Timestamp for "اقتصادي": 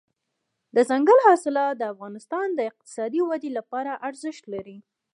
2.69-3.21